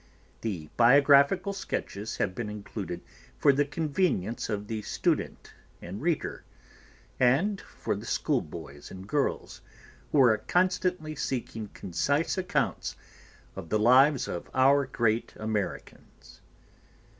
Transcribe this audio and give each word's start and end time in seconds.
The 0.41 0.67
biographical 0.77 1.53
sketches 1.53 2.17
have 2.17 2.33
been 2.33 2.49
included 2.49 3.01
for 3.37 3.53
the 3.53 3.65
convenience 3.65 4.49
of 4.49 4.65
the 4.65 4.81
student 4.81 5.53
and 5.79 6.01
reader, 6.01 6.43
and 7.19 7.61
for 7.61 7.95
the 7.95 8.07
schoolboys 8.07 8.89
and 8.89 9.07
girls, 9.07 9.61
who 10.11 10.19
are 10.23 10.39
constantly 10.39 11.15
seeking 11.15 11.67
concise 11.75 12.35
accounts 12.35 12.95
of 13.55 13.69
the 13.69 13.77
lives 13.77 14.27
of 14.27 14.49
our 14.55 14.87
great 14.87 15.35
Americans. 15.35 16.41